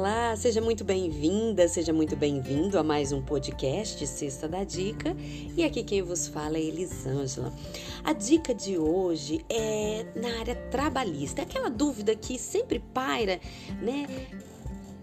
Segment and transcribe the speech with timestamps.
[0.00, 5.14] Olá, seja muito bem-vinda, seja muito bem-vindo a mais um podcast Sexta da Dica.
[5.54, 7.52] E aqui quem vos fala é Elisângela.
[8.02, 13.38] A dica de hoje é na área trabalhista, aquela dúvida que sempre paira,
[13.82, 14.06] né?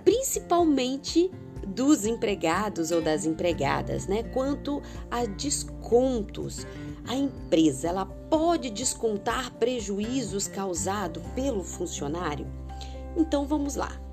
[0.03, 1.29] Principalmente
[1.67, 4.23] dos empregados ou das empregadas, né?
[4.23, 6.65] Quanto a descontos.
[7.07, 12.47] A empresa ela pode descontar prejuízos causados pelo funcionário?
[13.15, 14.06] Então vamos lá.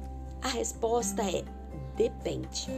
[0.44, 1.42] A resposta é
[1.96, 2.68] depende.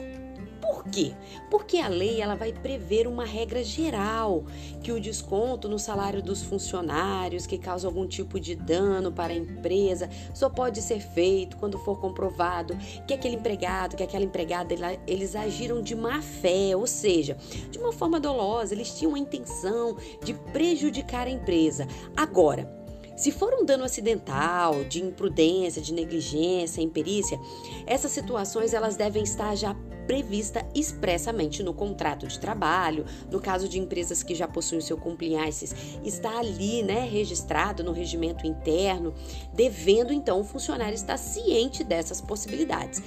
[0.60, 1.14] Por quê?
[1.50, 4.44] Porque a lei ela vai prever uma regra geral
[4.84, 9.36] que o desconto no salário dos funcionários que causa algum tipo de dano para a
[9.36, 14.72] empresa só pode ser feito quando for comprovado que aquele empregado, que aquela empregada
[15.04, 17.36] eles agiram de má fé, ou seja,
[17.68, 21.88] de uma forma dolosa, eles tinham a intenção de prejudicar a empresa.
[22.16, 22.85] Agora,
[23.16, 27.40] se for um dano acidental, de imprudência, de negligência, imperícia,
[27.86, 29.74] essas situações elas devem estar já
[30.06, 33.04] prevista expressamente no contrato de trabalho.
[33.30, 38.46] No caso de empresas que já possuem seu compliance, está ali, né, registrado no regimento
[38.46, 39.12] interno,
[39.52, 43.02] devendo então o funcionário estar ciente dessas possibilidades.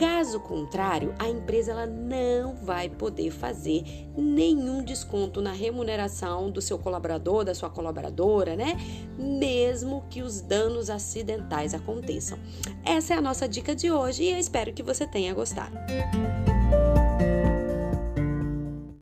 [0.00, 3.84] Caso contrário, a empresa ela não vai poder fazer
[4.16, 8.78] nenhum desconto na remuneração do seu colaborador, da sua colaboradora, né?
[9.18, 12.38] Mesmo que os danos acidentais aconteçam.
[12.82, 15.76] Essa é a nossa dica de hoje e eu espero que você tenha gostado.